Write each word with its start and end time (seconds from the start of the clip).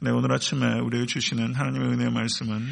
네, 0.00 0.10
오늘 0.10 0.30
아침에 0.32 0.78
우리에게 0.78 1.06
주시는 1.06 1.54
하나님의 1.54 1.88
은혜의 1.88 2.12
말씀은 2.12 2.68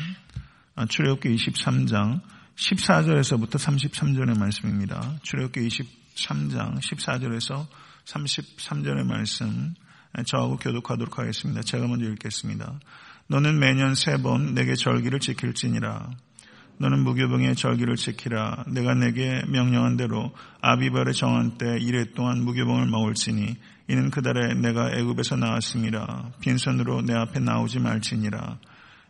출애굽기 0.89 1.35
23장 1.35 2.21
14절에서부터 2.55 3.55
33절의 3.55 4.39
말씀입니다. 4.39 5.17
출애굽기 5.23 5.67
23장 5.67 6.79
14절에서 6.79 7.67
33절의 8.05 9.05
말씀 9.07 9.75
저하고 10.25 10.57
교독하도록 10.59 11.19
하겠습니다. 11.19 11.63
제가 11.63 11.89
먼저 11.89 12.07
읽겠습니다. 12.13 12.79
너는 13.27 13.59
매년 13.59 13.97
세 13.97 14.19
번 14.19 14.55
내게 14.55 14.77
절기를 14.77 15.19
지킬지니라. 15.19 16.09
너는 16.79 17.03
무교병의 17.03 17.57
절기를 17.57 17.97
지키라. 17.97 18.67
내가 18.69 18.95
내게 18.95 19.43
명령한 19.49 19.97
대로 19.97 20.33
아비발의 20.61 21.13
정한 21.15 21.59
때 21.59 21.77
이래 21.81 22.05
동안 22.13 22.45
무교병을 22.45 22.87
먹을지니 22.87 23.57
이는 23.89 24.11
그달에 24.11 24.55
내가 24.55 24.91
애굽에서 24.93 25.37
나왔습니다. 25.37 26.31
빈손으로 26.41 27.03
내 27.03 27.15
앞에 27.15 27.41
나오지 27.41 27.79
말지니라. 27.79 28.59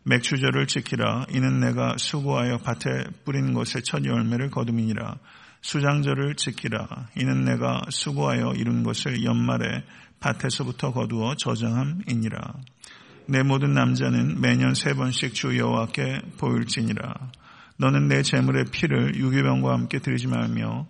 맥추절을 0.05 0.67
지키라. 0.67 1.27
이는 1.31 1.61
내가 1.61 1.95
수고하여 1.99 2.59
밭에 2.59 3.05
뿌린 3.25 3.55
곳에 3.55 3.81
첫 3.81 4.05
열매를 4.05 4.51
거둠이니라. 4.51 5.17
수장절을 5.63 6.37
지키라. 6.37 7.09
이는 7.17 7.45
내가 7.45 7.83
수고하여 7.89 8.53
이룬 8.55 8.83
것을 8.85 9.25
연말에 9.25 9.83
밭에서부터 10.21 10.93
거두어 10.93 11.35
저장함이니라. 11.37 12.39
내 13.29 13.43
모든 13.43 13.75
남자는 13.75 14.41
매년 14.41 14.75
세 14.75 14.95
번씩 14.95 15.35
주 15.35 15.59
여호와께 15.59 16.21
보일지니라. 16.39 17.15
너는 17.79 18.09
내 18.09 18.23
재물의 18.23 18.67
피를 18.71 19.17
유기병과 19.17 19.73
함께 19.73 19.99
들이지 19.99 20.29
말며 20.29 20.87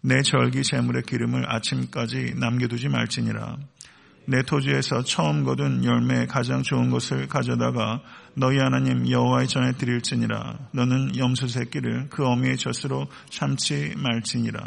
내 0.00 0.22
절기 0.22 0.62
재물의 0.62 1.02
기름을 1.02 1.52
아침까지 1.52 2.34
남겨두지 2.36 2.88
말지니라. 2.88 3.56
내 4.26 4.42
토지에서 4.42 5.02
처음 5.04 5.42
거둔 5.42 5.84
열매의 5.84 6.26
가장 6.26 6.62
좋은 6.62 6.90
것을 6.90 7.28
가져다가 7.28 8.02
너희 8.34 8.58
하나님 8.58 9.10
여호와의 9.10 9.48
전에 9.48 9.72
드릴지니라. 9.72 10.58
너는 10.72 11.16
염소 11.16 11.48
새끼를 11.48 12.08
그 12.10 12.24
어미의 12.26 12.58
젖으로 12.58 13.08
참지 13.30 13.94
말지니라. 13.96 14.60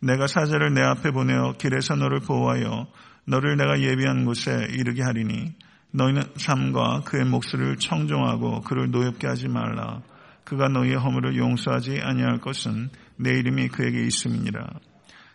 내가 0.00 0.26
사자를 0.26 0.74
내 0.74 0.82
앞에 0.82 1.10
보내어 1.12 1.54
길에서 1.58 1.96
너를 1.96 2.20
보호하여 2.20 2.86
너를 3.24 3.56
내가 3.56 3.80
예비한 3.80 4.26
곳에 4.26 4.68
이르게 4.70 5.02
하리니 5.02 5.54
너희는 5.92 6.22
삶과 6.36 7.04
그의 7.06 7.24
목소리를 7.24 7.78
청종하고 7.78 8.60
그를 8.60 8.90
노엽게 8.90 9.26
하지 9.26 9.48
말라. 9.48 10.02
그가 10.44 10.68
너희의 10.68 10.96
허물을 10.96 11.36
용서하지 11.36 12.00
아니할 12.02 12.38
것은 12.40 12.90
내 13.16 13.30
이름이 13.38 13.68
그에게 13.68 14.04
있음이니라. 14.04 14.66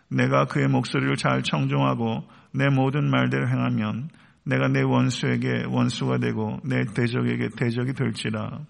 네가 0.08 0.46
그의 0.46 0.68
목소리를 0.68 1.16
잘 1.16 1.42
청종하고 1.42 2.24
내 2.52 2.68
모든 2.68 3.08
말대로 3.10 3.48
행하면 3.48 4.10
내가 4.44 4.68
네 4.68 4.82
원수에게 4.82 5.64
원수가 5.68 6.18
되고 6.18 6.58
네 6.64 6.84
대적에게 6.94 7.50
대적이 7.56 7.92
될지라. 7.92 8.60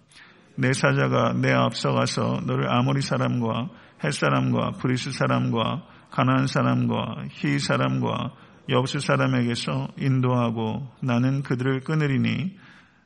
내 0.56 0.72
사자가 0.72 1.32
네 1.34 1.52
앞서가서 1.52 2.42
너를 2.46 2.70
아모리 2.70 3.00
사람과 3.00 3.70
헷 4.04 4.12
사람과 4.12 4.72
브리스 4.72 5.12
사람과 5.12 5.84
가나안 6.10 6.46
사람과 6.46 7.24
히위 7.30 7.58
사람과 7.58 8.32
여부스 8.68 9.00
사람에게서 9.00 9.88
인도하고 9.98 10.86
나는 11.02 11.42
그들을 11.42 11.80
끊으리니 11.80 12.56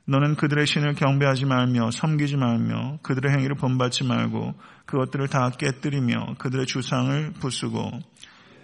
너는 0.07 0.35
그들의 0.35 0.67
신을 0.67 0.93
경배하지 0.93 1.45
말며 1.45 1.89
섬기지 1.91 2.37
말며 2.37 2.99
그들의 3.01 3.31
행위를 3.31 3.55
본받지 3.55 4.03
말고 4.03 4.53
그것들을 4.85 5.27
다 5.27 5.49
깨뜨리며 5.49 6.35
그들의 6.37 6.67
주상을 6.67 7.33
부수고 7.39 7.89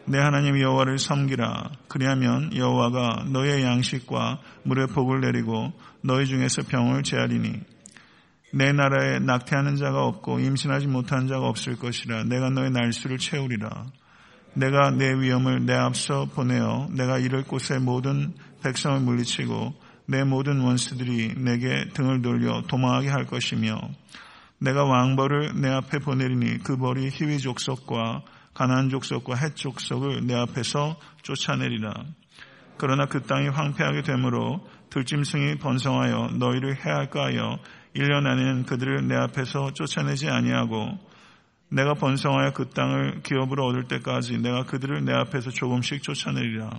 내 0.05 0.19
하나님 0.19 0.59
여호와를 0.59 0.97
섬기라. 0.97 1.71
그리하면 1.87 2.55
여호와가 2.55 3.25
너의 3.29 3.63
양식과 3.63 4.39
물의 4.63 4.87
복을 4.87 5.21
내리고 5.21 5.73
너희 6.01 6.25
중에서 6.25 6.63
병을 6.63 7.03
제하리니 7.03 7.53
내 8.53 8.71
나라에 8.73 9.19
낙태하는 9.19 9.77
자가 9.77 10.05
없고 10.05 10.39
임신하지 10.39 10.87
못한 10.87 11.27
자가 11.27 11.47
없을 11.47 11.77
것이라. 11.77 12.25
내가 12.25 12.49
너의 12.49 12.71
날수를 12.71 13.17
채우리라. 13.17 13.85
내가 14.53 14.91
내 14.91 15.13
위험을 15.13 15.65
내 15.65 15.73
앞서 15.73 16.25
보내어 16.25 16.89
내가 16.91 17.17
이럴 17.17 17.43
곳에 17.43 17.79
모든 17.79 18.33
백성을 18.61 18.99
물리치고 18.99 19.73
내 20.05 20.23
모든 20.23 20.61
원수들이 20.61 21.35
내게 21.37 21.87
등을 21.93 22.21
돌려 22.21 22.61
도망하게 22.67 23.09
할 23.09 23.25
것이며 23.25 23.79
내가 24.59 24.83
왕벌을 24.83 25.59
내 25.61 25.69
앞에 25.69 25.99
보내리니 25.99 26.59
그 26.59 26.77
벌이 26.77 27.09
희위 27.09 27.39
족속과 27.39 28.23
가나안 28.53 28.89
족속과 28.89 29.35
헷 29.35 29.55
족속을 29.55 30.27
내 30.27 30.35
앞에서 30.35 30.97
쫓아내리라. 31.23 31.93
그러나 32.77 33.05
그 33.05 33.21
땅이 33.21 33.47
황폐하게 33.49 34.01
되므로 34.01 34.67
들짐승이 34.89 35.55
번성하여 35.59 36.31
너희를 36.37 36.85
해할까 36.85 37.25
하여 37.25 37.59
1년 37.95 38.25
안에는 38.25 38.65
그들을 38.65 39.07
내 39.07 39.15
앞에서 39.15 39.73
쫓아내지 39.73 40.29
아니하고 40.29 40.97
내가 41.69 41.93
번성하여 41.93 42.51
그 42.51 42.69
땅을 42.69 43.21
기업으로 43.23 43.65
얻을 43.67 43.87
때까지 43.87 44.39
내가 44.39 44.63
그들을 44.63 45.05
내 45.05 45.13
앞에서 45.13 45.51
조금씩 45.51 46.03
쫓아내리라. 46.03 46.69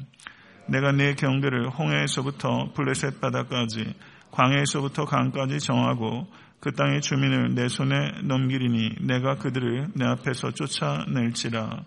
내가 0.66 0.92
네 0.92 1.14
경계를 1.14 1.70
홍해에서부터 1.70 2.72
블레셋 2.74 3.20
바다까지 3.20 3.94
광해에서부터 4.30 5.04
강까지 5.04 5.58
정하고 5.60 6.26
그 6.60 6.72
땅의 6.72 7.00
주민을 7.00 7.54
내 7.54 7.68
손에 7.68 8.22
넘기리니 8.22 9.06
내가 9.06 9.34
그들을 9.34 9.88
내 9.94 10.04
앞에서 10.04 10.52
쫓아낼지라. 10.52 11.84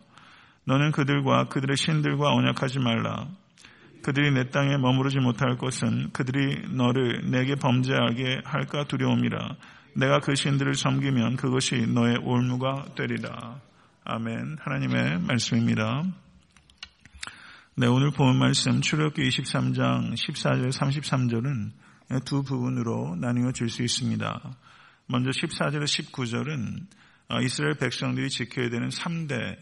너는 0.65 0.91
그들과 0.91 1.45
그들의 1.45 1.77
신들과 1.77 2.33
언약하지 2.33 2.79
말라. 2.79 3.27
그들이 4.03 4.31
내 4.31 4.49
땅에 4.49 4.77
머무르지 4.77 5.19
못할 5.19 5.57
것은 5.57 6.11
그들이 6.11 6.75
너를 6.75 7.31
내게 7.31 7.55
범죄하게 7.55 8.41
할까 8.43 8.83
두려움이라. 8.83 9.55
내가 9.95 10.19
그 10.19 10.35
신들을 10.35 10.75
섬기면 10.75 11.37
그것이 11.37 11.87
너의 11.87 12.17
올무가 12.17 12.85
되리라. 12.95 13.61
아멘. 14.03 14.57
하나님의 14.59 15.21
말씀입니다. 15.21 16.03
네, 17.77 17.87
오늘 17.87 18.09
본 18.11 18.39
말씀 18.39 18.79
출애굽기 18.79 19.21
23장 19.21 20.13
14절 20.13 20.71
33절은 20.71 22.23
두 22.23 22.41
부분으로 22.41 23.17
나누어 23.17 23.51
질 23.51 23.67
수 23.67 23.83
있습니다. 23.83 24.57
먼저 25.07 25.31
14절에서 25.31 26.09
19절은 26.09 26.85
이스라엘 27.43 27.73
백성들이 27.73 28.29
지켜야 28.29 28.69
되는 28.69 28.87
3대 28.87 29.57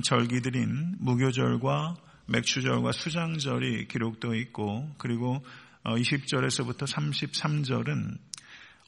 절기들인 0.00 0.98
무교절과 1.00 1.96
맥추절과 2.26 2.92
수장절이 2.92 3.88
기록되어 3.88 4.36
있고 4.36 4.88
그리고 4.96 5.44
20절에서부터 5.82 6.84
33절은 6.84 8.16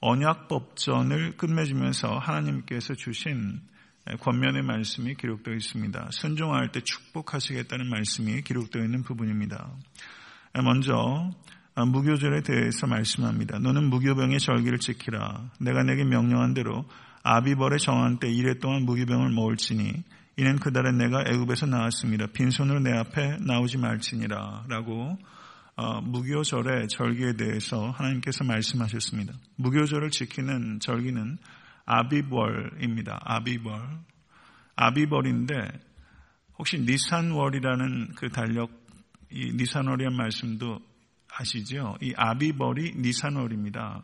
언약법전을 0.02 1.36
끝맺으면서 1.36 2.16
하나님께서 2.16 2.94
주신 2.94 3.60
권면의 4.20 4.62
말씀이 4.62 5.14
기록되어 5.14 5.54
있습니다. 5.54 6.08
순종할 6.10 6.72
때 6.72 6.80
축복하시겠다는 6.80 7.88
말씀이 7.88 8.42
기록되어 8.42 8.82
있는 8.82 9.02
부분입니다. 9.02 9.70
먼저 10.64 11.30
무교절에 11.76 12.42
대해서 12.42 12.86
말씀합니다. 12.86 13.58
너는 13.58 13.88
무교병의 13.88 14.40
절기를 14.40 14.78
지키라. 14.78 15.50
내가 15.60 15.82
내게 15.84 16.04
명령한 16.04 16.54
대로 16.54 16.84
아비벌에 17.22 17.78
정한 17.78 18.18
때 18.18 18.28
이래 18.28 18.58
동안 18.58 18.82
무교병을 18.84 19.30
먹을지니 19.30 19.92
이는 20.36 20.56
그달에 20.56 20.92
내가 20.92 21.24
애굽에서 21.26 21.66
나왔습니다. 21.66 22.26
빈손으로 22.32 22.80
내 22.80 22.90
앞에 22.92 23.36
나오지 23.46 23.78
말지니라 23.78 24.64
라고 24.68 25.16
어, 25.76 26.00
무교절의 26.02 26.88
절기에 26.88 27.34
대해서 27.34 27.90
하나님께서 27.90 28.44
말씀하셨습니다. 28.44 29.32
무교절을 29.56 30.10
지키는 30.10 30.80
절기는 30.80 31.38
아비벌입니다. 31.84 33.20
아비벌. 33.22 33.80
아비벌인데 34.76 35.68
혹시 36.58 36.78
니산월이라는 36.78 38.14
그 38.16 38.28
달력 38.30 38.70
이 39.30 39.52
니산월이란 39.54 40.14
말씀도 40.14 40.80
아시죠? 41.32 41.96
이 42.00 42.12
아비벌이 42.16 42.94
니산월입니다. 42.96 44.02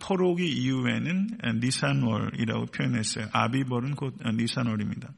포로기 0.00 0.46
이후에는 0.46 1.38
니산월이라고 1.60 2.66
표현했어요. 2.66 3.28
아비벌은 3.32 3.94
곧 3.96 4.14
니산월입니다. 4.24 5.08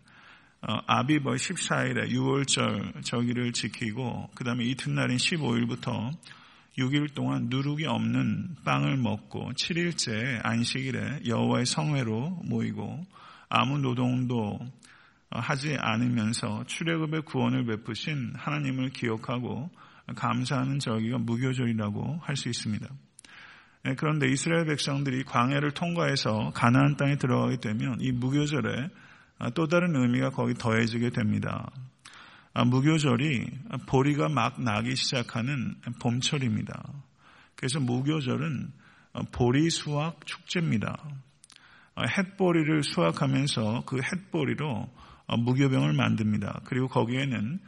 어, 0.69 0.79
아비벌 0.87 1.37
14일에 1.37 2.11
6월절 2.11 3.05
저기를 3.05 3.53
지키고 3.53 4.31
그 4.35 4.43
다음에 4.43 4.65
이튿날인 4.65 5.17
15일부터 5.17 6.11
6일 6.79 7.15
동안 7.15 7.47
누룩이 7.49 7.87
없는 7.87 8.57
빵을 8.65 8.99
먹고 8.99 9.53
7일째 9.53 10.41
안식일에 10.45 11.21
여호와의 11.27 11.67
성회로 11.67 12.43
모이고 12.45 13.07
아무 13.49 13.79
노동도 13.79 14.59
하지 15.31 15.77
않으면서 15.79 16.65
출애굽의 16.67 17.23
구원을 17.23 17.65
베푸신 17.65 18.35
하나님을 18.37 18.91
기억하고 18.91 19.71
감사하는 20.15 20.79
저기가 20.79 21.19
무교절이라고 21.19 22.21
할 22.23 22.37
수 22.37 22.49
있습니다. 22.49 22.87
네, 23.85 23.95
그런데 23.97 24.29
이스라엘 24.29 24.67
백성들이 24.67 25.25
광해를 25.25 25.71
통과해서 25.71 26.51
가나안 26.55 26.97
땅에 26.97 27.17
들어가게 27.17 27.59
되면 27.59 27.99
이 28.01 28.13
무교절에 28.13 28.91
또 29.55 29.67
다른 29.67 29.95
의미가 29.95 30.31
거기 30.31 30.55
더해지게 30.55 31.11
됩니다. 31.11 31.71
무교절이 32.65 33.47
보리가 33.87 34.29
막 34.29 34.63
나기 34.63 34.97
시작하는 34.97 35.75
봄철입니다. 36.01 36.83
그래서 37.55 37.81
무교절은 37.81 38.73
보리 39.33 39.69
수확 39.71 40.25
축제입니다. 40.27 40.97
햇보리를 42.19 42.83
수확하면서 42.83 43.85
그 43.87 44.01
햇보리로 44.03 44.91
무교병을 45.39 45.93
만듭니다. 45.93 46.61
그리고 46.65 46.89
거기에는 46.89 47.59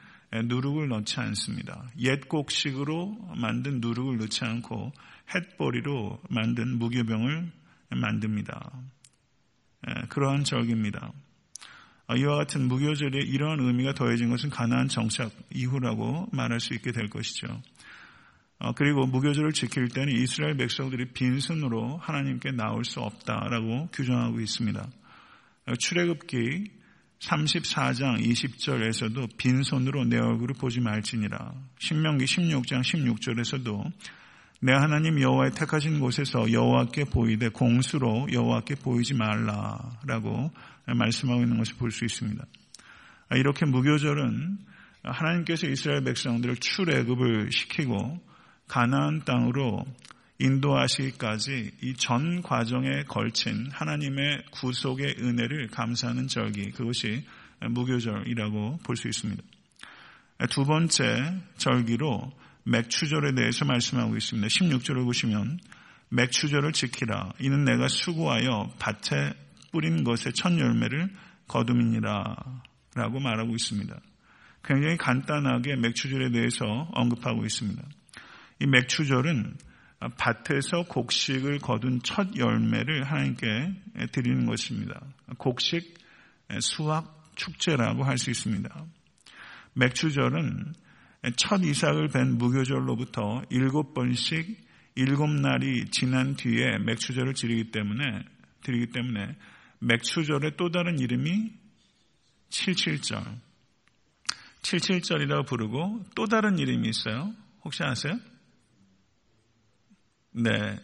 누룩을 0.44 0.88
넣지 0.88 1.20
않습니다. 1.20 1.88
옛 1.99 2.29
곡식으로 2.29 3.35
만든 3.37 3.81
누룩을 3.81 4.19
넣지 4.19 4.44
않고 4.44 4.93
햇보리로 5.35 6.23
만든 6.31 6.79
무교병을 6.79 7.50
만듭니다. 7.90 8.73
그러한 10.11 10.44
절기입니다. 10.44 11.12
이와 12.16 12.37
같은 12.37 12.69
무교절에 12.69 13.19
이러한 13.19 13.60
의미가 13.60 13.93
더해진 13.93 14.31
것은 14.31 14.49
가나안 14.50 14.88
정착 14.88 15.31
이후라고 15.55 16.28
말할 16.32 16.60
수 16.60 16.72
있게 16.75 16.90
될 16.93 17.10
것이죠. 17.10 17.46
그리고 18.76 19.06
무교절을 19.06 19.52
지킬 19.52 19.88
때는 19.88 20.12
이스라엘 20.14 20.56
백성들이 20.56 21.12
빈손으로 21.12 21.99
하나님께 21.99 22.52
나올 22.52 22.84
수 22.84 23.00
없다라고 23.00 23.88
규정하고 23.93 24.40
있습니다. 24.40 24.88
출애굽기 25.78 26.70
34장 27.20 28.25
20절에서도 28.25 29.37
빈손으로 29.37 30.04
내 30.04 30.19
얼굴을 30.19 30.54
보지 30.58 30.81
말지니라. 30.81 31.52
신명기 31.78 32.25
16장 32.25 32.81
16절에서도 32.81 33.93
내 34.60 34.72
하나님 34.72 35.20
여호와의 35.20 35.52
택하신 35.52 36.00
곳에서 36.00 36.50
여호와께 36.50 37.05
보이되 37.05 37.49
공수로 37.49 38.26
여호와께 38.32 38.76
보이지 38.76 39.14
말라라고 39.14 40.50
말씀하고 40.87 41.43
있는 41.43 41.58
것을 41.58 41.76
볼 41.76 41.90
수 41.93 42.05
있습니다. 42.05 42.44
이렇게 43.37 43.66
무교절은 43.66 44.58
하나님께서 45.05 45.69
이스라엘 45.69 46.02
백성들을 46.02 46.56
출애굽을 46.56 47.52
시키고 47.52 48.20
가나안 48.66 49.25
땅으로 49.25 49.84
인도하시기까지 50.40 51.70
이 51.82 51.94
전 51.96 52.43
과정에 52.43 53.02
걸친 53.04 53.69
하나님의 53.72 54.44
구속의 54.50 55.16
은혜를 55.20 55.69
감사하는 55.69 56.26
절기 56.28 56.70
그것이 56.70 57.25
무교절이라고 57.61 58.78
볼 58.82 58.96
수 58.96 59.08
있습니다. 59.08 59.43
두 60.50 60.64
번째 60.64 61.40
절기로 61.58 62.32
맥추절에 62.70 63.34
대해서 63.34 63.64
말씀하고 63.64 64.16
있습니다. 64.16 64.46
16절을 64.48 65.04
보시면 65.04 65.58
맥추절을 66.10 66.72
지키라. 66.72 67.32
이는 67.40 67.64
내가 67.64 67.88
수고하여 67.88 68.70
밭에 68.78 69.32
뿌린 69.72 70.04
것의 70.04 70.32
첫 70.34 70.58
열매를 70.58 71.10
거둠이니라. 71.46 72.36
라고 72.94 73.20
말하고 73.20 73.54
있습니다. 73.54 73.98
굉장히 74.64 74.96
간단하게 74.96 75.76
맥추절에 75.76 76.30
대해서 76.30 76.64
언급하고 76.92 77.44
있습니다. 77.44 77.82
이 78.60 78.66
맥추절은 78.66 79.56
밭에서 80.16 80.84
곡식을 80.88 81.58
거둔 81.58 82.00
첫 82.02 82.36
열매를 82.36 83.04
하나님께 83.04 83.72
드리는 84.12 84.46
것입니다. 84.46 85.00
곡식 85.38 85.94
수확 86.60 87.32
축제라고 87.36 88.04
할 88.04 88.18
수 88.18 88.30
있습니다. 88.30 88.84
맥추절은 89.74 90.74
첫 91.36 91.62
이삭을 91.62 92.08
뵌 92.08 92.26
무교절로부터 92.36 93.42
일곱 93.50 93.94
번씩 93.94 94.68
일곱 94.94 95.30
날이 95.30 95.84
지난 95.90 96.34
뒤에 96.34 96.78
맥추절을 96.78 97.34
지르기 97.34 97.70
때문에 97.70 98.04
드리기 98.62 98.92
때문에 98.92 99.36
맥추절의 99.80 100.52
또 100.56 100.70
다른 100.70 100.98
이름이 100.98 101.52
칠칠절. 102.48 103.22
칠칠절이라고 104.62 105.44
부르고 105.44 106.04
또 106.14 106.26
다른 106.26 106.58
이름이 106.58 106.88
있어요. 106.88 107.32
혹시 107.64 107.82
아세요? 107.84 108.18
네. 110.32 110.78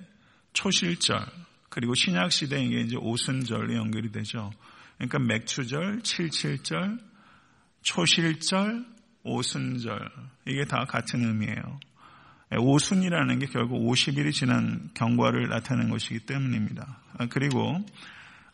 초실절. 0.52 1.26
그리고 1.69 1.94
신약 1.94 2.31
시대에 2.31 2.62
이제 2.62 2.96
오순절로 2.96 3.75
연결이 3.75 4.12
되죠. 4.12 4.52
그러니까 4.96 5.19
맥추절, 5.19 6.02
칠칠절, 6.02 6.98
초실절, 7.82 8.94
오순절. 9.25 10.11
이게 10.47 10.65
다 10.65 10.85
같은 10.85 11.25
의미예요. 11.25 11.81
오순이라는 12.56 13.38
게 13.41 13.47
결국 13.47 13.81
50일이 13.91 14.32
지난 14.32 14.91
경과를 14.94 15.49
나타내는 15.49 15.91
것이기 15.91 16.21
때문입니다. 16.21 16.99
그리고 17.31 17.79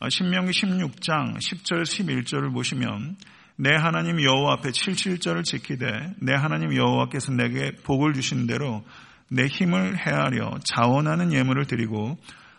신명기 0.09 0.53
16장 0.53 1.37
10절 1.37 1.83
11절을 1.83 2.53
보시면 2.55 3.17
내 3.57 3.75
하나님 3.75 4.23
여호와 4.23 4.55
앞에 4.55 4.71
77절을 4.71 5.45
지키되 5.45 6.15
내 6.21 6.33
하나님 6.33 6.75
여호와께서 6.75 7.33
내게 7.33 7.73
복을 7.85 8.15
주신 8.15 8.47
대로 8.47 8.83
내 9.29 9.47
힘을 9.47 9.99
헤아려 9.99 10.59
자원하는 10.65 11.33
예물을 11.33 11.67
드리고 11.67 12.17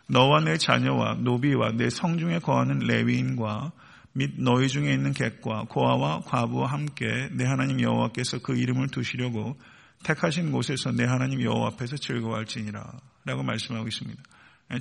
너와 0.07 0.41
내 0.43 0.57
자녀와 0.57 1.15
노비와 1.21 1.71
내 1.71 1.89
성중에 1.89 2.39
거하는 2.39 2.79
레위인과 2.79 3.71
및 4.13 4.33
너희 4.37 4.67
중에 4.67 4.93
있는 4.93 5.13
객과 5.13 5.65
고아와 5.69 6.21
과부와 6.21 6.67
함께 6.67 7.29
내 7.31 7.45
하나님 7.45 7.79
여호와께서 7.81 8.39
그 8.39 8.57
이름을 8.57 8.87
두시려고 8.89 9.57
택하신 10.03 10.51
곳에서 10.51 10.91
내 10.91 11.05
하나님 11.05 11.41
여호와 11.41 11.67
앞에서 11.73 11.95
즐거워할지니라 11.95 12.99
라고 13.25 13.43
말씀하고 13.43 13.87
있습니다. 13.87 14.21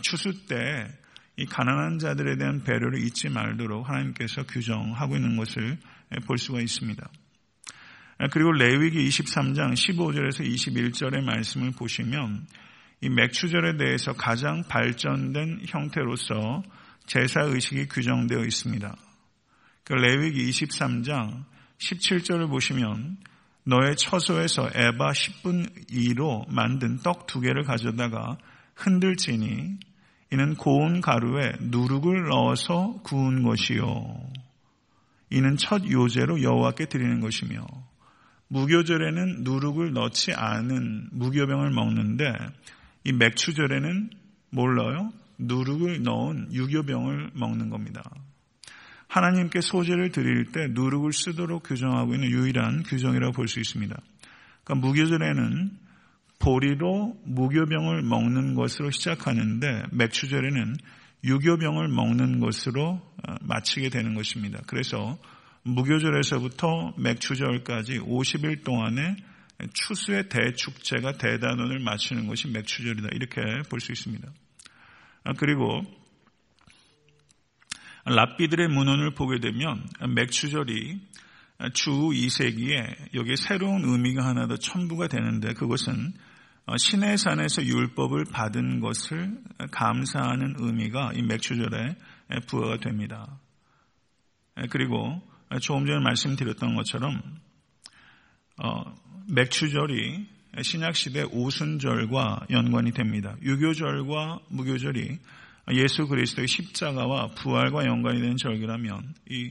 추수 0.02 0.46
때 0.46 1.00
이 1.40 1.46
가난한 1.46 1.98
자들에 1.98 2.36
대한 2.36 2.62
배려를 2.64 3.02
잊지 3.02 3.30
말도록 3.30 3.88
하나님께서 3.88 4.42
규정하고 4.42 5.16
있는 5.16 5.36
것을 5.36 5.78
볼 6.26 6.36
수가 6.36 6.60
있습니다. 6.60 7.08
그리고 8.30 8.52
레위기 8.52 9.08
23장 9.08 9.72
15절에서 9.72 10.46
21절의 10.46 11.22
말씀을 11.22 11.70
보시면 11.70 12.46
이 13.00 13.08
맥추절에 13.08 13.78
대해서 13.78 14.12
가장 14.12 14.64
발전된 14.68 15.62
형태로서 15.66 16.62
제사 17.06 17.40
의식이 17.44 17.88
규정되어 17.88 18.44
있습니다. 18.44 18.94
그 19.84 19.92
레위기 19.92 20.50
23장 20.50 21.44
17절을 21.78 22.48
보시면 22.48 23.16
너의 23.64 23.96
처소에서 23.96 24.70
에바 24.74 25.12
10분 25.12 25.88
2로 25.88 26.50
만든 26.50 26.98
떡 26.98 27.26
두 27.26 27.40
개를 27.40 27.64
가져다가 27.64 28.38
흔들지니 28.74 29.78
이는 30.32 30.54
고운 30.54 31.00
가루에 31.00 31.52
누룩을 31.60 32.28
넣어서 32.28 33.00
구운 33.02 33.42
것이요. 33.42 34.30
이는 35.30 35.56
첫 35.56 35.88
요제로 35.88 36.42
여호와께 36.42 36.86
드리는 36.86 37.20
것이며 37.20 37.66
무교절에는 38.48 39.42
누룩을 39.44 39.92
넣지 39.92 40.32
않은 40.32 41.08
무교병을 41.12 41.70
먹는데 41.70 42.32
이 43.04 43.12
맥추절에는 43.12 44.10
몰라요? 44.50 45.12
누룩을 45.38 46.02
넣은 46.02 46.52
유교병을 46.52 47.30
먹는 47.34 47.70
겁니다. 47.70 48.02
하나님께 49.10 49.60
소재를 49.60 50.12
드릴 50.12 50.52
때 50.52 50.68
누룩을 50.70 51.12
쓰도록 51.12 51.64
규정하고 51.64 52.14
있는 52.14 52.30
유일한 52.30 52.84
규정이라고 52.84 53.32
볼 53.32 53.48
수 53.48 53.58
있습니다. 53.58 53.94
그러니까 54.62 54.86
무교절에는 54.86 55.70
보리로 56.38 57.16
무교병을 57.24 58.02
먹는 58.02 58.54
것으로 58.54 58.90
시작하는데 58.92 59.82
맥추절에는 59.90 60.76
유교병을 61.24 61.88
먹는 61.88 62.38
것으로 62.38 63.02
어, 63.28 63.34
마치게 63.42 63.88
되는 63.90 64.14
것입니다. 64.14 64.60
그래서 64.68 65.18
무교절에서부터 65.64 66.94
맥추절까지 66.96 67.98
50일 67.98 68.64
동안에 68.64 69.16
추수의 69.74 70.28
대축제가 70.28 71.18
대단원을 71.18 71.80
마치는 71.80 72.28
것이 72.28 72.48
맥추절이다. 72.48 73.08
이렇게 73.12 73.40
볼 73.68 73.80
수 73.80 73.90
있습니다. 73.90 74.28
아, 75.24 75.32
그리고 75.36 75.82
랍비들의 78.04 78.68
문헌을 78.68 79.14
보게 79.14 79.40
되면 79.40 79.86
맥추절이 80.14 81.00
주 81.74 81.90
2세기에 81.90 83.14
여기에 83.14 83.36
새로운 83.36 83.84
의미가 83.84 84.24
하나 84.24 84.46
더 84.46 84.56
첨부가 84.56 85.08
되는데 85.08 85.52
그것은 85.52 86.12
신의 86.78 87.18
산에서 87.18 87.64
율법을 87.64 88.24
받은 88.32 88.80
것을 88.80 89.36
감사하는 89.70 90.54
의미가 90.58 91.12
이 91.14 91.22
맥추절에 91.22 91.96
부여가 92.46 92.78
됩니다. 92.78 93.38
그리고 94.70 95.20
조금 95.60 95.86
전에 95.86 95.98
말씀드렸던 95.98 96.74
것처럼 96.76 97.20
어, 98.62 98.94
맥추절이 99.28 100.26
신약 100.62 100.96
시대 100.96 101.22
오순절과 101.22 102.46
연관이 102.50 102.92
됩니다. 102.92 103.36
유교절과 103.42 104.40
무교절이 104.48 105.18
예수 105.72 106.06
그리스도의 106.06 106.48
십자가와 106.48 107.28
부활과 107.36 107.84
연관이 107.86 108.20
되는 108.20 108.36
절기라면 108.36 109.14
이 109.30 109.50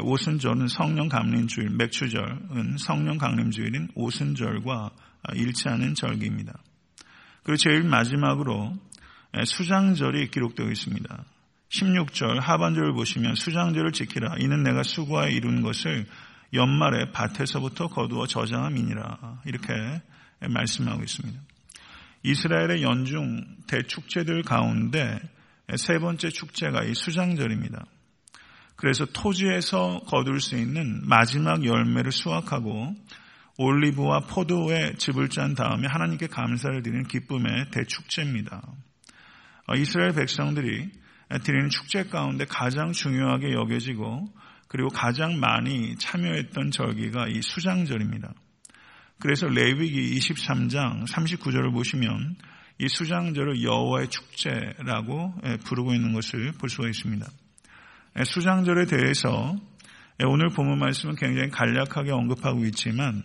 오순절은 0.00 0.68
성령 0.68 1.08
강림주일, 1.08 1.70
맥추절은 1.70 2.76
성령 2.78 3.18
강림주일인 3.18 3.88
오순절과 3.94 4.90
일치하는 5.34 5.94
절기입니다. 5.94 6.52
그리고 7.42 7.56
제일 7.56 7.82
마지막으로 7.82 8.74
수장절이 9.44 10.30
기록되어 10.30 10.70
있습니다. 10.70 11.24
16절 11.68 12.40
하반절을 12.40 12.92
보시면 12.92 13.34
수장절을 13.34 13.92
지키라. 13.92 14.36
이는 14.38 14.62
내가 14.62 14.82
수고하여 14.82 15.30
이룬 15.30 15.62
것을 15.62 16.06
연말에 16.54 17.10
밭에서부터 17.12 17.88
거두어 17.88 18.26
저장함이니라. 18.26 19.42
이렇게 19.46 19.72
말씀하고 20.40 21.02
있습니다. 21.02 21.40
이스라엘의 22.24 22.82
연중 22.82 23.44
대축제들 23.66 24.42
가운데 24.42 25.18
세 25.76 25.98
번째 25.98 26.28
축제가 26.28 26.84
이 26.84 26.94
수장절입니다. 26.94 27.84
그래서 28.76 29.04
토지에서 29.06 30.00
거둘 30.06 30.40
수 30.40 30.56
있는 30.56 31.06
마지막 31.06 31.64
열매를 31.64 32.10
수확하고 32.10 32.94
올리브와 33.58 34.20
포도의 34.20 34.96
즙을 34.96 35.28
짠 35.28 35.54
다음에 35.54 35.86
하나님께 35.88 36.26
감사를 36.26 36.82
드리는 36.82 37.04
기쁨의 37.04 37.70
대축제입니다. 37.70 38.62
어, 39.68 39.74
이스라엘 39.74 40.12
백성들이 40.12 40.90
드리는 41.44 41.68
축제 41.70 42.04
가운데 42.04 42.44
가장 42.44 42.92
중요하게 42.92 43.52
여겨지고 43.52 44.26
그리고 44.68 44.88
가장 44.88 45.38
많이 45.38 45.96
참여했던 45.96 46.70
절기가 46.70 47.28
이 47.28 47.42
수장절입니다. 47.42 48.32
그래서 49.18 49.46
레위기 49.46 50.18
23장 50.18 51.06
39절을 51.06 51.72
보시면 51.72 52.36
이 52.78 52.88
수장절을 52.88 53.62
여호와의 53.62 54.08
축제라고 54.08 55.34
부르고 55.64 55.94
있는 55.94 56.12
것을 56.12 56.52
볼 56.52 56.68
수가 56.68 56.88
있습니다. 56.88 57.26
수장절에 58.24 58.86
대해서 58.86 59.56
오늘 60.24 60.48
본문 60.50 60.78
말씀은 60.78 61.16
굉장히 61.16 61.50
간략하게 61.50 62.10
언급하고 62.12 62.64
있지만 62.66 63.22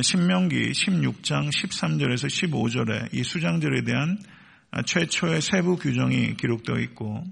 신명기 0.00 0.72
16장 0.72 1.50
13절에서 1.50 2.26
15절에 2.26 3.14
이 3.14 3.22
수장절에 3.22 3.82
대한 3.82 4.18
최초의 4.84 5.40
세부 5.40 5.76
규정이 5.76 6.36
기록되어 6.36 6.78
있고 6.80 7.24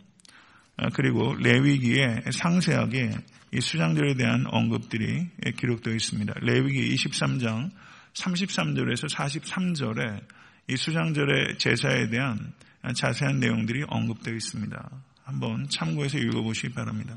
그리고 0.95 1.35
레위기에 1.35 2.23
상세하게 2.33 3.11
이 3.53 3.61
수장절에 3.61 4.15
대한 4.15 4.45
언급들이 4.47 5.29
기록되어 5.57 5.95
있습니다. 5.95 6.35
레위기 6.41 6.95
23장 6.95 7.71
33절에서 8.15 9.09
43절에 9.15 10.23
이 10.69 10.77
수장절의 10.77 11.59
제사에 11.59 12.09
대한 12.09 12.53
자세한 12.95 13.39
내용들이 13.41 13.85
언급되어 13.89 14.35
있습니다. 14.35 14.91
한번 15.25 15.69
참고해서 15.69 16.19
읽어보시기 16.19 16.75
바랍니다. 16.75 17.17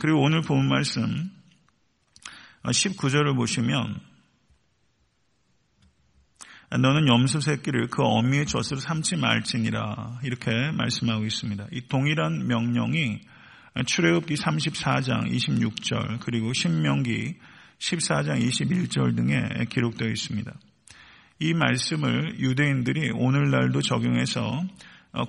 그리고 0.00 0.20
오늘 0.22 0.42
본 0.42 0.68
말씀 0.68 1.30
19절을 2.62 3.34
보시면 3.36 4.00
너는 6.70 7.08
염소 7.08 7.40
새끼를 7.40 7.88
그 7.88 8.02
어미의 8.02 8.46
젖으로 8.46 8.78
삼지 8.78 9.16
말지니라 9.16 10.20
이렇게 10.22 10.70
말씀하고 10.70 11.24
있습니다. 11.24 11.66
이 11.72 11.88
동일한 11.88 12.46
명령이 12.46 13.20
출애굽기 13.86 14.34
34장 14.34 15.30
26절 15.32 16.20
그리고 16.20 16.52
신명기 16.52 17.36
14장 17.78 18.40
21절 18.40 19.16
등에 19.16 19.64
기록되어 19.68 20.08
있습니다. 20.08 20.52
이 21.42 21.54
말씀을 21.54 22.38
유대인들이 22.38 23.12
오늘날도 23.12 23.80
적용해서 23.80 24.62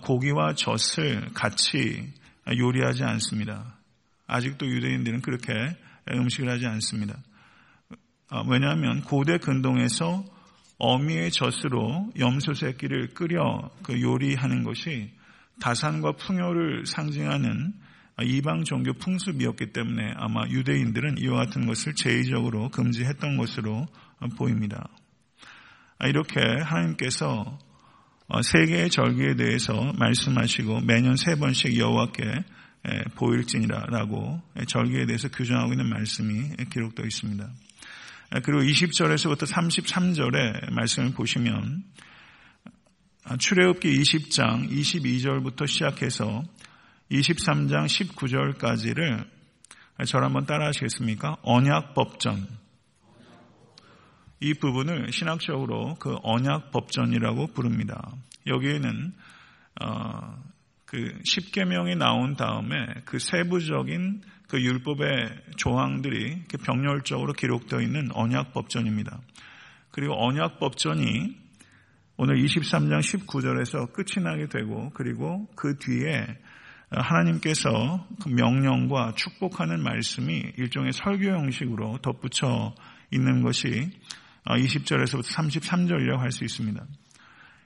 고기와 0.02 0.56
젖을 0.56 1.30
같이 1.34 2.12
요리하지 2.54 3.04
않습니다. 3.04 3.78
아직도 4.28 4.68
유대인들은 4.68 5.22
그렇게 5.22 5.54
음식을 6.10 6.50
하지 6.50 6.68
않습니다. 6.68 7.18
왜냐하면 8.50 9.02
고대 9.04 9.38
근동에서 9.38 10.26
어미의 10.80 11.32
젖으로 11.32 12.12
염소 12.20 12.54
새끼를 12.56 13.14
끓여 13.14 13.70
그 13.82 14.02
요리하는 14.02 14.64
것이 14.64 15.12
다산과 15.62 16.14
풍요를 16.14 16.86
상징하는 16.88 17.74
이방 18.22 18.66
종교 18.66 18.92
풍습이었기 18.94 19.72
때문에 19.72 20.14
아마 20.18 20.46
유대인들은 20.50 21.20
이와 21.20 21.46
같은 21.46 21.68
것을 21.68 21.96
제의적으로 21.96 22.70
금지했던 22.70 23.38
것으로 23.38 23.88
보입니다. 24.38 24.90
이렇게 26.08 26.40
하나님께서 26.40 27.60
세 28.44 28.66
개의 28.66 28.90
절기에 28.90 29.36
대해서 29.36 29.94
말씀하시고 29.98 30.82
매년 30.82 31.16
세 31.16 31.36
번씩 31.36 31.78
여호와께 31.78 32.44
보일지니라라고 33.16 34.42
절기에 34.68 35.06
대해서 35.06 35.28
규정하고 35.30 35.74
있는 35.74 35.88
말씀이 35.90 36.56
기록되어 36.72 37.06
있습니다. 37.06 37.48
그리고 38.44 38.62
20절에서부터 38.62 39.46
33절의 39.46 40.72
말씀을 40.72 41.12
보시면 41.14 41.84
출애굽기 43.38 44.00
20장 44.00 44.72
22절부터 44.72 45.68
시작해서 45.68 46.44
23장 47.12 47.86
19절까지를 47.86 49.28
저를 50.08 50.26
한번 50.26 50.46
따라 50.46 50.68
하시겠습니까? 50.68 51.36
언약 51.44 51.94
법전. 51.94 52.61
이 54.42 54.56
부분을 54.56 55.12
신학적으로 55.12 55.96
그 56.00 56.18
언약 56.24 56.72
법전이라고 56.72 57.48
부릅니다. 57.54 58.12
여기에는 58.48 59.14
어, 59.82 60.44
그 60.86 60.98
10계명이 60.98 61.96
나온 61.98 62.36
다음에 62.36 62.76
그 63.06 63.20
세부적인 63.20 64.22
그 64.50 64.62
율법의 64.62 65.44
조항들이 65.58 66.44
병렬적으로 66.66 67.34
기록되어 67.34 67.82
있는 67.82 68.10
언약 68.14 68.52
법전입니다. 68.52 69.22
그리고 69.92 70.16
언약 70.18 70.60
법전이 70.60 71.38
오늘 72.18 72.44
23장 72.44 73.00
19절에서 73.00 73.94
끝이 73.94 74.24
나게 74.24 74.48
되고 74.48 74.90
그리고 74.94 75.48
그 75.56 75.78
뒤에 75.78 76.26
하나님께서 76.90 78.08
그 78.22 78.30
명령과 78.30 79.14
축복하는 79.16 79.82
말씀이 79.82 80.52
일종의 80.58 80.94
설교 80.94 81.30
형식으로 81.30 82.00
덧붙여 82.00 82.76
있는 83.12 83.44
것이 83.44 83.92
20절에서부터 84.46 85.26
33절이라고 85.26 86.18
할 86.18 86.32
수 86.32 86.44
있습니다. 86.44 86.86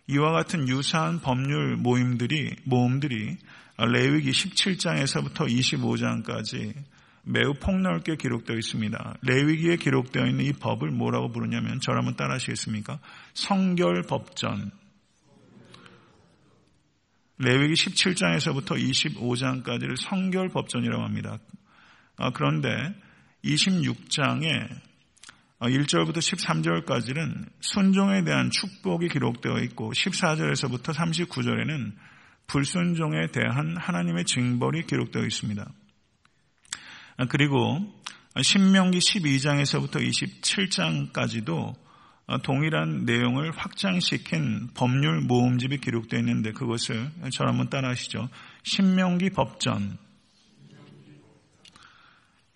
이와 0.07 0.31
같은 0.31 0.67
유사한 0.69 1.19
법률 1.19 1.77
모임들이 1.77 2.55
모음들이 2.65 3.37
레위기 3.77 4.31
17장에서부터 4.31 5.47
25장까지 5.49 6.73
매우 7.23 7.53
폭넓게 7.55 8.17
기록되어 8.17 8.55
있습니다. 8.55 9.17
레위기에 9.23 9.77
기록되어 9.77 10.27
있는 10.27 10.45
이 10.45 10.53
법을 10.53 10.91
뭐라고 10.91 11.31
부르냐면 11.31 11.79
저를 11.79 11.99
한번 11.99 12.15
따라 12.15 12.35
하시겠습니까? 12.35 12.99
성결 13.33 14.03
법전. 14.03 14.71
레위기 17.39 17.73
17장에서부터 17.73 18.79
25장까지를 18.79 19.97
성결 19.97 20.49
법전이라고 20.49 21.03
합니다. 21.03 21.39
아, 22.17 22.29
그런데 22.29 22.69
26장에 23.43 24.69
1절부터 25.61 26.17
13절까지는 26.17 27.49
순종에 27.61 28.23
대한 28.23 28.49
축복이 28.49 29.07
기록되어 29.07 29.59
있고 29.59 29.91
14절에서부터 29.93 30.93
39절에는 30.93 31.93
불순종에 32.47 33.27
대한 33.31 33.75
하나님의 33.77 34.25
징벌이 34.25 34.85
기록되어 34.85 35.23
있습니다. 35.23 35.65
그리고 37.29 37.79
신명기 38.41 38.99
12장에서부터 38.99 40.05
27장까지도 40.05 41.73
동일한 42.43 43.05
내용을 43.05 43.51
확장시킨 43.51 44.71
법률 44.75 45.21
모음집이 45.21 45.77
기록되어 45.77 46.19
있는데 46.19 46.51
그것을 46.51 47.09
저를 47.31 47.51
한번 47.51 47.69
따라 47.69 47.89
하시죠. 47.89 48.29
신명기 48.63 49.29
법전. 49.31 50.04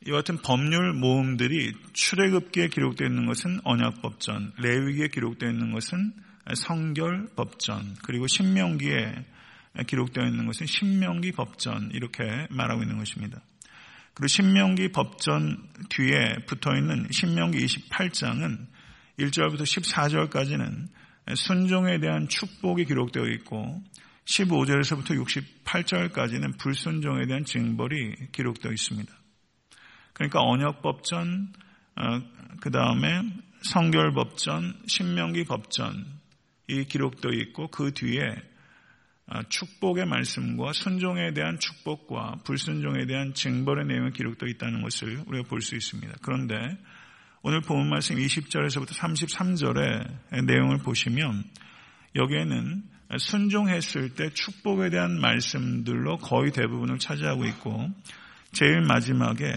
이 0.06 0.12
같은 0.12 0.38
법률 0.38 0.94
모음들이 0.94 1.74
출애굽기에 1.94 2.70
기록되어 2.70 3.08
있는 3.08 3.26
것은 3.26 3.60
언약법전, 3.64 4.54
레위기에 4.58 5.10
기록되어 5.10 5.50
있는 5.50 5.74
것은 5.74 6.14
성결법전, 6.56 7.96
그리고 8.04 8.28
신명기에 8.28 9.26
기록되어 9.88 10.26
있는 10.26 10.46
것은 10.46 10.66
신명기 10.66 11.34
법전 11.34 11.92
이렇게 11.94 12.24
말하고 12.50 12.82
있는 12.82 12.98
것입니다. 12.98 13.42
그리고 14.14 14.28
신명기 14.28 14.92
법전 14.92 15.70
뒤에 15.90 16.46
붙어 16.46 16.76
있는 16.76 17.08
신명기 17.12 17.58
28장은 17.66 18.68
1절부터 19.20 19.62
14절까지는 19.62 20.88
순종에 21.36 22.00
대한 22.00 22.28
축복이 22.28 22.86
기록되어 22.86 23.26
있고 23.36 23.82
15절에서부터 24.26 25.26
68절까지는 25.66 26.58
불순종에 26.58 27.26
대한 27.28 27.44
징벌이 27.44 28.32
기록되어 28.32 28.72
있습니다. 28.72 29.19
그러니까 30.20 30.42
언약법전, 30.42 31.54
어, 31.96 32.22
그 32.60 32.72
다음에 32.72 33.24
성결법전, 33.62 34.82
신명기 34.86 35.46
법전 35.46 36.06
이 36.68 36.84
기록되어 36.84 37.32
있고 37.32 37.70
그 37.70 37.94
뒤에 37.94 38.36
아, 39.28 39.44
축복의 39.48 40.08
말씀과 40.08 40.74
순종에 40.74 41.34
대한 41.34 41.58
축복과 41.60 42.40
불순종에 42.44 43.06
대한 43.06 43.34
징벌의 43.34 43.86
내용이 43.86 44.12
기록되어 44.12 44.50
있다는 44.50 44.82
것을 44.82 45.24
우리가 45.26 45.48
볼 45.48 45.62
수 45.62 45.76
있습니다. 45.76 46.16
그런데 46.22 46.56
오늘 47.42 47.62
본 47.62 47.88
말씀 47.90 48.18
20절에서부터 48.18 48.90
33절의 48.90 50.46
내용을 50.46 50.80
보시면 50.80 51.44
여기에는 52.16 52.84
순종했을 53.18 54.16
때 54.16 54.30
축복에 54.32 54.90
대한 54.90 55.22
말씀들로 55.22 56.18
거의 56.18 56.52
대부분을 56.52 57.00
차지하고 57.00 57.46
있고 57.46 57.88
제일 58.52 58.82
마지막에 58.82 59.54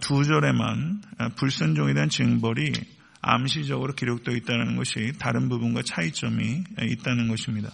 두 0.00 0.24
절에만 0.24 1.02
불순종에 1.36 1.94
대한 1.94 2.08
징벌이 2.08 2.72
암시적으로 3.20 3.94
기록되어 3.94 4.34
있다는 4.34 4.76
것이 4.76 5.12
다른 5.18 5.48
부분과 5.48 5.82
차이점이 5.82 6.64
있다는 6.80 7.28
것입니다. 7.28 7.70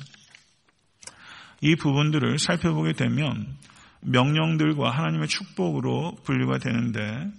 이 1.60 1.76
부분들을 1.76 2.38
살펴보게 2.38 2.92
되면 2.92 3.56
명령들과 4.02 4.90
하나님의 4.90 5.28
축복으로 5.28 6.16
분류가 6.24 6.58
되는데 6.58 7.30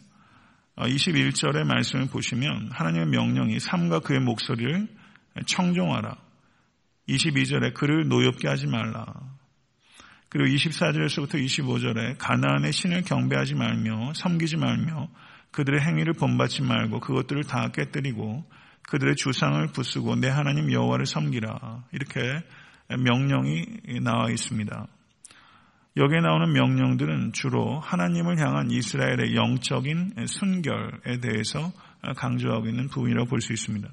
21절의 0.78 1.64
말씀을 1.66 2.08
보시면 2.08 2.70
하나님의 2.72 3.08
명령이 3.08 3.60
삶과 3.60 4.00
그의 4.00 4.20
목소리를 4.20 4.88
청종하라. 5.48 6.16
22절에 7.10 7.74
그를 7.74 8.08
노엽게 8.08 8.48
하지 8.48 8.68
말라. 8.68 9.06
그리고 10.32 10.48
24절에서부터 10.56 11.44
25절에 11.44 12.16
가나안의 12.18 12.72
신을 12.72 13.02
경배하지 13.02 13.56
말며 13.56 14.14
섬기지 14.16 14.56
말며 14.56 15.10
그들의 15.52 15.82
행위를 15.82 16.14
본받지 16.14 16.62
말고 16.62 17.02
그것들을 17.02 17.44
다 17.44 17.68
깨뜨리고 17.74 18.46
그들의 18.90 19.18
주상을 19.18 19.68
부수고 19.74 20.16
내 20.16 20.30
하나님 20.30 20.72
여호와를 20.72 21.06
섬기라. 21.06 21.84
이렇게 21.92 22.44
명령이 22.88 24.00
나와 24.04 24.30
있습니다. 24.32 24.88
여기에 25.98 26.22
나오는 26.22 26.54
명령들은 26.54 27.34
주로 27.34 27.82
하나님을 27.82 28.40
향한 28.40 28.72
이스라엘의 28.72 29.36
영적인 29.36 30.28
순결에 30.28 31.20
대해서 31.20 31.74
강조하고 32.16 32.68
있는 32.68 32.88
부분이라고 32.88 33.28
볼 33.28 33.42
수 33.42 33.52
있습니다. 33.52 33.90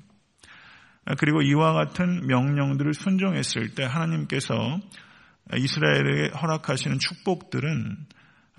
그리고 1.18 1.42
이와 1.42 1.72
같은 1.72 2.28
명령들을 2.28 2.94
순종했을 2.94 3.74
때 3.74 3.82
하나님께서 3.82 4.78
이스라엘에게 5.56 6.36
허락하시는 6.36 6.98
축복들은 6.98 7.96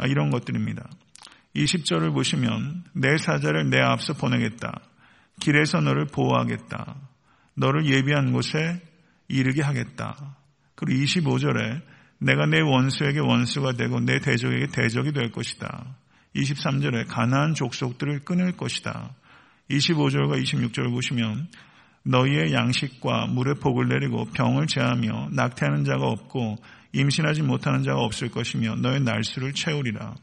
이런 0.08 0.30
것들입니다. 0.30 0.90
20절을 1.56 2.14
보시면 2.14 2.86
내 2.94 3.18
사자를 3.18 3.70
내 3.70 3.80
앞서 3.80 4.14
보내겠다. 4.14 4.82
길에서 5.40 5.82
너를 5.82 6.06
보호하겠다. 6.06 6.96
너를 7.56 7.86
예비한 7.86 8.32
곳에 8.32 8.82
이르게 9.28 9.62
하겠다. 9.62 10.38
그리고 10.76 11.04
25절에 11.04 11.82
내가 12.20 12.46
내 12.46 12.60
원수에게 12.60 13.20
원수가 13.20 13.74
되고 13.74 14.00
내 14.00 14.20
대적에게 14.20 14.68
대적이 14.68 15.14
될 15.14 15.32
것이다. 15.32 15.96
23절에 16.36 17.08
가나안 17.08 17.54
족속들을 17.54 18.20
끊을 18.26 18.54
것이다. 18.54 19.16
25절과 19.70 20.42
26절을 20.42 20.92
보시면 20.92 21.48
너희의 22.04 22.54
양식과 22.54 23.28
물의 23.28 23.56
복을 23.56 23.88
내리고 23.88 24.26
병을 24.26 24.68
제하며 24.68 25.30
낙태하는 25.32 25.84
자가 25.86 26.06
없고 26.08 26.58
임신하지 26.94 27.44
못하는 27.44 27.84
자가 27.84 28.00
없을 28.00 28.30
것이며 28.30 28.76
너의 28.76 29.02
날수를 29.02 29.54
채우리라. 29.54 30.16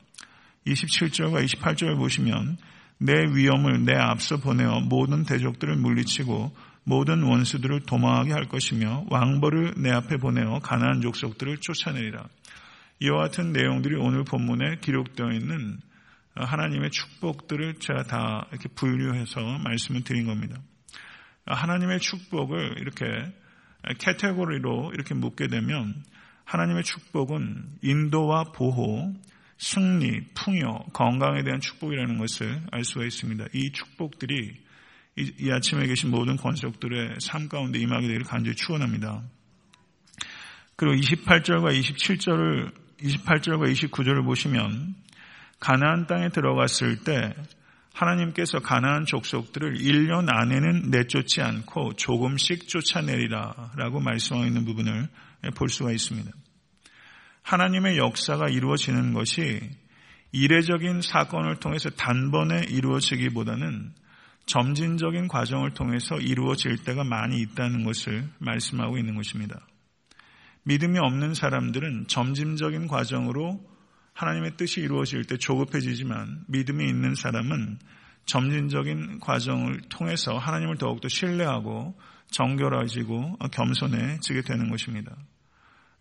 27절과 0.66 1.44
28절을 1.44 1.96
보시면 1.96 2.56
내 2.98 3.12
위엄을 3.12 3.84
내 3.84 3.94
앞서 3.94 4.38
보내어 4.38 4.80
모든 4.80 5.24
대적들을 5.24 5.76
물리치고 5.76 6.52
모든 6.84 7.22
원수들을 7.22 7.80
도망하게 7.80 8.32
할 8.32 8.48
것이며 8.48 9.06
왕벌을 9.10 9.74
내 9.78 9.90
앞에 9.90 10.16
보내어 10.16 10.60
가나안 10.60 11.00
족속들을 11.02 11.58
쫓아내리라. 11.58 12.26
이와 13.00 13.24
같은 13.24 13.52
내용들이 13.52 13.96
오늘 13.96 14.24
본문에 14.24 14.76
기록되어 14.80 15.30
있는 15.32 15.78
하나님의 16.34 16.90
축복들을 16.90 17.74
제가 17.80 18.04
다 18.04 18.46
이렇게 18.50 18.68
분류해서 18.68 19.40
말씀을 19.58 20.04
드린 20.04 20.26
겁니다. 20.26 20.56
하나님의 21.46 22.00
축복을 22.00 22.76
이렇게 22.78 23.04
캐테고리로 23.98 24.92
이렇게 24.94 25.14
묻게 25.14 25.46
되면 25.48 26.02
하나님의 26.46 26.84
축복은 26.84 27.78
인도와 27.82 28.44
보호, 28.44 29.12
승리, 29.58 30.20
풍요, 30.34 30.86
건강에 30.92 31.42
대한 31.42 31.60
축복이라는 31.60 32.18
것을 32.18 32.62
알 32.70 32.84
수가 32.84 33.04
있습니다. 33.04 33.46
이 33.52 33.72
축복들이 33.72 34.56
이, 35.18 35.32
이 35.40 35.50
아침에 35.50 35.86
계신 35.86 36.10
모든 36.10 36.36
권속들의 36.36 37.16
삶 37.20 37.48
가운데 37.48 37.78
임하게 37.78 38.06
되기를 38.06 38.26
간절히 38.26 38.54
축원합니다. 38.54 39.22
그리고 40.76 40.94
28절과 40.94 41.78
27절을 41.80 42.72
28절과 42.98 43.72
29절을 43.72 44.24
보시면 44.24 44.94
가나안 45.58 46.06
땅에 46.06 46.28
들어갔을 46.28 47.02
때 47.02 47.34
하나님께서 47.92 48.60
가나안 48.60 49.06
족속들을 49.06 49.78
1년 49.78 50.28
안에는 50.28 50.90
내쫓지 50.90 51.40
않고 51.40 51.94
조금씩 51.94 52.68
쫓아내리라라고 52.68 54.00
말씀하고 54.00 54.46
있는 54.46 54.66
부분을 54.66 55.08
볼 55.54 55.68
수가 55.68 55.92
있습니다. 55.92 56.30
하나님의 57.42 57.98
역사가 57.98 58.48
이루어지는 58.48 59.12
것이 59.12 59.60
이례적인 60.32 61.00
사건을 61.02 61.56
통해서 61.56 61.88
단번에 61.90 62.66
이루어지기보다는 62.68 63.92
점진적인 64.46 65.28
과정을 65.28 65.72
통해서 65.72 66.16
이루어질 66.18 66.78
때가 66.78 67.04
많이 67.04 67.40
있다는 67.40 67.84
것을 67.84 68.28
말씀하고 68.38 68.98
있는 68.98 69.14
것입니다. 69.14 69.66
믿음이 70.64 70.98
없는 70.98 71.34
사람들은 71.34 72.06
점진적인 72.08 72.88
과정으로 72.88 73.60
하나님의 74.14 74.56
뜻이 74.56 74.80
이루어질 74.80 75.24
때 75.24 75.36
조급해지지만 75.36 76.44
믿음이 76.48 76.84
있는 76.88 77.14
사람은 77.14 77.78
점진적인 78.24 79.20
과정을 79.20 79.82
통해서 79.88 80.36
하나님을 80.36 80.78
더욱더 80.78 81.08
신뢰하고 81.08 81.96
정결해지고 82.30 83.38
겸손해지게 83.52 84.42
되는 84.42 84.70
것입니다. 84.70 85.16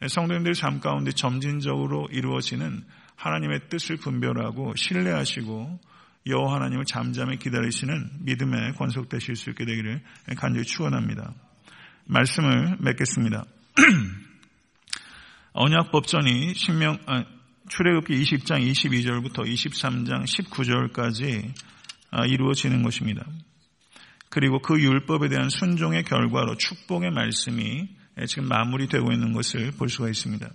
성도님들 0.07 0.55
삶 0.55 0.79
가운데 0.79 1.11
점진적으로 1.11 2.07
이루어지는 2.11 2.83
하나님의 3.15 3.69
뜻을 3.69 3.97
분별하고 3.97 4.75
신뢰하시고 4.75 5.79
여호와 6.27 6.55
하나님을 6.55 6.85
잠잠히 6.85 7.38
기다리시는 7.38 8.09
믿음에 8.21 8.71
권속되실 8.73 9.35
수 9.35 9.51
있게 9.51 9.65
되기를 9.65 10.01
간절히 10.38 10.65
축원합니다. 10.65 11.33
말씀을 12.05 12.77
맺겠습니다. 12.79 13.45
언약 15.53 15.91
법전이 15.91 16.53
신명 16.55 16.97
아, 17.05 17.23
출애굽기 17.69 18.21
20장 18.21 18.69
22절부터 18.71 19.45
23장 19.45 20.25
19절까지 20.25 21.53
아, 22.11 22.25
이루어지는 22.25 22.83
것입니다. 22.83 23.25
그리고 24.36 24.60
그 24.60 24.78
율법에 24.78 25.30
대한 25.30 25.48
순종의 25.48 26.04
결과로 26.04 26.58
축복의 26.58 27.10
말씀이 27.12 27.88
지금 28.28 28.50
마무리되고 28.50 29.13
있는 29.13 29.32
것을 29.32 29.71
볼 29.71 29.88
수가 29.88 30.10
있습니다. 30.10 30.45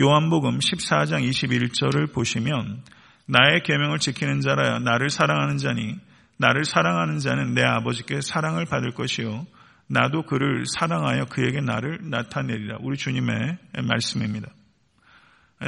요한복음 0.00 0.58
14장 0.58 1.22
21절을 1.30 2.12
보시면 2.12 2.82
나의 3.26 3.62
계명을 3.62 4.00
지키는 4.00 4.40
자라야 4.40 4.80
나를 4.80 5.10
사랑하는 5.10 5.58
자니 5.58 5.94
나를 6.38 6.64
사랑하는 6.64 7.20
자는 7.20 7.54
내 7.54 7.62
아버지께 7.62 8.20
사랑을 8.20 8.64
받을 8.64 8.90
것이요 8.90 9.46
나도 9.86 10.24
그를 10.24 10.64
사랑하여 10.66 11.26
그에게 11.26 11.60
나를 11.60 12.00
나타내리라. 12.02 12.78
우리 12.80 12.96
주님의 12.96 13.58
말씀입니다. 13.84 14.48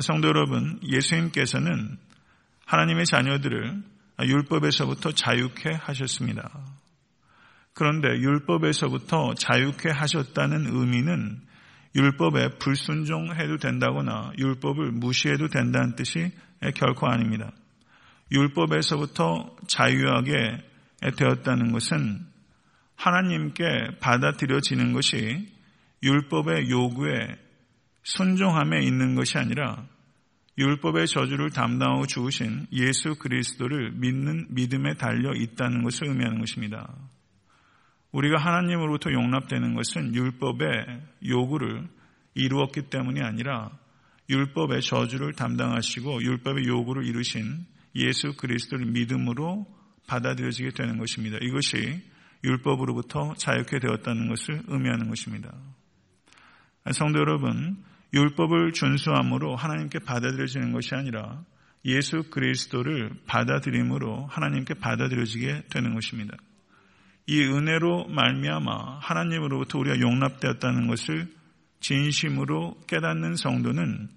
성도 0.01 0.27
여러분, 0.27 0.81
예수님께서는 0.83 1.97
하나님의 2.67 3.07
자녀들을 3.07 3.83
율법에서부터 4.21 5.13
자유케 5.13 5.75
하셨습니다. 5.75 6.80
그런데 7.81 8.09
율법에서부터 8.09 9.33
자유케 9.33 9.89
하셨다는 9.89 10.67
의미는 10.67 11.41
율법에 11.97 12.59
불순종해도 12.59 13.57
된다거나 13.57 14.33
율법을 14.37 14.93
무시해도 14.93 15.49
된다는 15.49 15.97
뜻이 15.97 16.31
결코 16.75 17.07
아닙니다. 17.09 17.51
율법에서부터 18.33 19.57
자유하게 19.67 20.63
되었다는 21.17 21.73
것은 21.73 22.21
하나님께 22.97 23.65
받아들여지는 23.99 24.93
것이 24.93 25.49
율법의 26.03 26.69
요구에 26.69 27.29
순종함에 28.03 28.85
있는 28.85 29.15
것이 29.15 29.39
아니라 29.39 29.87
율법의 30.59 31.07
저주를 31.07 31.49
담당하고 31.49 32.05
죽으신 32.05 32.67
예수 32.73 33.15
그리스도를 33.15 33.93
믿는 33.93 34.49
믿음에 34.51 34.97
달려 34.99 35.33
있다는 35.33 35.83
것을 35.83 36.09
의미하는 36.09 36.41
것입니다. 36.41 36.95
우리가 38.13 38.39
하나님으로부터 38.39 39.13
용납되는 39.13 39.75
것은 39.75 40.15
율법의 40.15 41.01
요구를 41.27 41.89
이루었기 42.35 42.83
때문이 42.91 43.21
아니라 43.21 43.71
율법의 44.29 44.83
저주를 44.83 45.35
담당하시고 45.35 46.23
율법의 46.23 46.67
요구를 46.67 47.05
이루신 47.05 47.67
예수 47.97 48.37
그리스도를 48.37 48.87
믿음으로 48.87 49.67
받아들여지게 50.07 50.71
되는 50.71 50.99
것입니다. 50.99 51.39
이것이 51.41 52.03
율법으로부터 52.45 53.35
자유케 53.35 53.79
되었다는 53.81 54.29
것을 54.29 54.63
의미하는 54.69 55.09
것입니다. 55.09 55.53
성도 56.93 57.19
여러분, 57.21 57.77
율법을 58.15 58.73
준수함으로 58.73 59.57
하나님께 59.57 60.01
받아들여지는 60.01 60.73
것이 60.73 60.95
아니라 60.95 61.45
예수 61.85 62.25
그리스도를 62.31 63.11
받아들임으로 63.27 64.27
하나님께 64.27 64.75
받아들여지게 64.75 65.65
되는 65.71 65.95
것입니다. 65.95 66.37
이 67.27 67.43
은혜로 67.43 68.09
말미암아 68.09 68.99
하나님으로부터 69.01 69.79
우리가 69.79 70.01
용납되었다는 70.01 70.89
것을 70.89 71.29
진심으로 71.81 72.77
깨닫는 72.87 73.37
성도는 73.37 74.09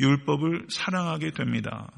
율법을 0.00 0.66
사랑하게 0.68 1.32
됩니다. 1.32 1.90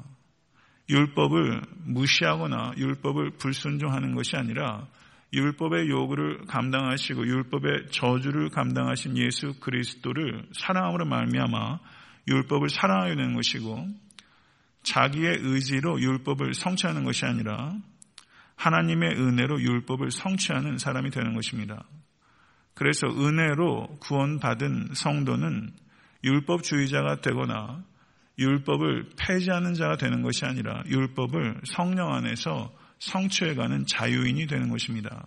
율법을 0.89 1.61
무시하거나 1.85 2.73
율법을 2.77 3.31
불순종하는 3.37 4.13
것이 4.15 4.35
아니라 4.35 4.87
율법의 5.33 5.89
요구를 5.89 6.45
감당하시고 6.45 7.27
율법의 7.27 7.87
저주를 7.91 8.49
감당하신 8.49 9.17
예수 9.17 9.59
그리스도를 9.59 10.47
사랑함으로 10.53 11.05
말미암아 11.05 11.79
율법을 12.27 12.69
사랑하게 12.69 13.15
되는 13.15 13.33
것이고 13.33 13.87
자기의 14.83 15.39
의지로 15.41 15.99
율법을 15.99 16.53
성취하는 16.53 17.03
것이 17.03 17.25
아니라 17.25 17.73
하나님의 18.55 19.11
은혜로 19.19 19.61
율법을 19.61 20.11
성취하는 20.11 20.77
사람이 20.77 21.11
되는 21.11 21.33
것입니다. 21.33 21.83
그래서 22.73 23.07
은혜로 23.07 23.97
구원받은 24.01 24.89
성도는 24.93 25.71
율법주의자가 26.23 27.21
되거나 27.21 27.83
율법을 28.37 29.09
폐지하는 29.17 29.73
자가 29.75 29.95
되는 29.95 30.21
것이 30.21 30.45
아니라 30.45 30.83
율법을 30.87 31.61
성령 31.65 32.13
안에서 32.13 32.73
성취해가는 32.99 33.85
자유인이 33.85 34.47
되는 34.47 34.69
것입니다. 34.69 35.25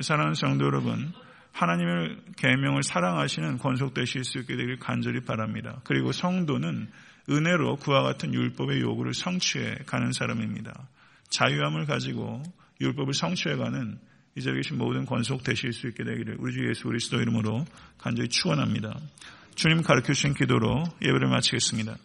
사랑하는 0.00 0.34
성도 0.34 0.64
여러분, 0.64 1.12
하나님의 1.52 2.16
계명을 2.36 2.82
사랑하시는 2.82 3.58
권속되실 3.58 4.24
수 4.24 4.38
있게 4.38 4.56
되길 4.56 4.78
간절히 4.78 5.20
바랍니다. 5.20 5.80
그리고 5.84 6.12
성도는 6.12 6.90
은혜로 7.28 7.76
그와 7.76 8.02
같은 8.02 8.34
율법의 8.34 8.80
요구를 8.80 9.14
성취해 9.14 9.76
가는 9.86 10.12
사람입니다. 10.12 10.72
자유함을 11.30 11.86
가지고 11.86 12.42
율법을 12.80 13.14
성취해가는 13.14 13.98
이 14.36 14.42
자리에 14.42 14.60
계신 14.60 14.78
모든 14.78 15.04
권속 15.06 15.42
되실 15.42 15.72
수 15.72 15.88
있게 15.88 16.04
되기를 16.04 16.36
우리 16.38 16.52
주 16.52 16.68
예수 16.68 16.84
그리스도 16.84 17.20
이름으로 17.20 17.64
간절히 17.98 18.28
축원합니다. 18.28 18.98
주님 19.54 19.82
가르쳐 19.82 20.12
주신 20.12 20.34
기도로 20.34 20.84
예배를 21.02 21.28
마치겠습니다. 21.28 21.96